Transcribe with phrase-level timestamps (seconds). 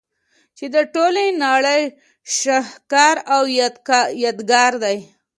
[0.57, 1.81] چي د ټولي نړۍ
[2.37, 3.43] شهکار او
[4.23, 4.97] يادګار دئ.